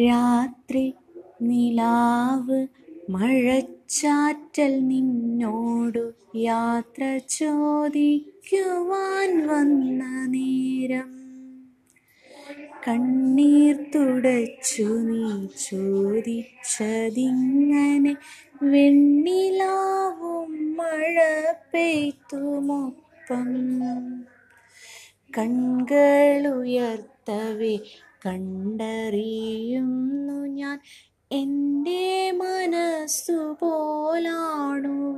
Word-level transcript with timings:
രാത്രി 0.00 0.94
നിലാവ് 1.42 2.66
മഴച്ചാറ്റൽ 3.10 4.88
നിന്നോടു 4.88 6.12
യാത്ര 6.36 7.20
ചോദിക്കുവാൻ 7.30 9.46
വന്ന 9.46 10.26
നേരം. 10.26 11.22
കണ്ണീർ 12.88 13.84
തുടച്ചു 13.94 14.82
നീ 14.82 15.46
ചോദിച്ചതിങ്ങനെ 15.46 18.16
വെണ്ണിലാവും 18.62 20.76
മഴ 20.76 21.42
പെയ്ത്തുമൊപ്പം. 21.74 23.48
കൺകളുയർത്തവേ 25.38 27.78
കണ്ടറിയുന്നു 28.26 30.46
ഞാൻ. 30.46 30.80
എന്റെ 31.32 32.30
മനസ്സു 32.30 33.56
പോലാണു 33.60 35.12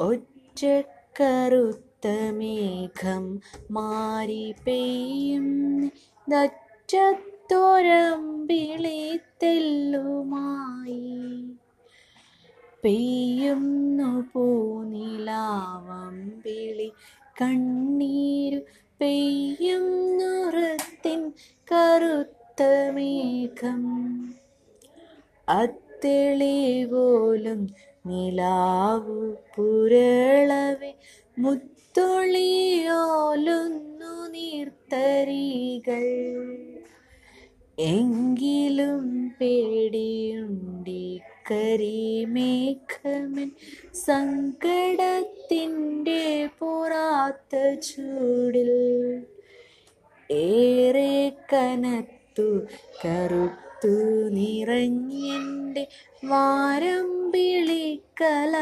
ഒറ്റക്കറുത്ത 0.00 2.06
മേഘം 2.30 3.40
മാറി 3.70 4.54
പെയ്യും. 4.66 5.48
ദറ്റത്തോരമ്പിളി 6.28 9.20
പെയ്യുന്നു 12.84 14.22
പെയ്യുന്നു 14.32 16.16
വിളി 16.46 16.92
കണ്ണീരു 17.42 18.60
ഹൃത്തിൻ 19.00 20.01
കറുത്ത 22.52 23.62
അത്തിളി 25.48 25.48
അത്തെളി 25.48 26.84
പോലും 26.84 27.60
നിലാവു 28.06 29.18
പുരളവെ 29.54 30.92
മുത്തൊളിയോലുന്നു 31.36 31.74
നീർത്തരികൾ. 34.34 36.06
എങ്കിലും 37.78 39.04
പേടിയുണ്ടി 39.38 41.04
കരിമേഘമൻ 41.50 43.48
സങ്കടത്തിന്റെ 44.06 46.24
പുറാത്ത 46.58 47.54
ചൂടിൽ 47.88 48.72
ഏറെ 50.30 51.14
കനത്തു 51.52 52.21
കറുത്തു 52.40 54.28
നിറഞ്ഞെന്റെ 54.28 55.86
വാരം 56.24 57.30
വിളിക്കല 57.30 58.56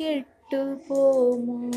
കെട്ടുപോമോ? 0.00 1.70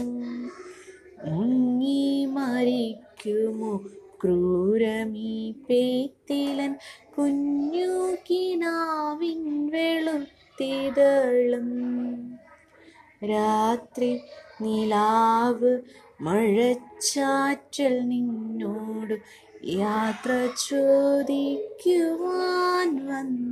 മുങ്ങി 1.26 2.26
മരിക്കുമോ 2.26 3.82
ക്രൂരമീ 4.24 5.52
പേത്തിലൻ? 5.52 6.76
കുഞ്ഞു 7.18 8.18
കിനാവിൻ 8.30 9.70
വെളുത്തിതളും 9.70 11.72
രാത്രി 13.26 14.20
നിലാവ് 14.62 15.80
മഴച്ചാറ്റൽ 16.22 17.96
നിന്നോട് 18.10 19.16
യാത്ര 19.82 20.32
ചോദിക്കുവാൻ 20.68 21.70
വന്ന. 23.10 23.51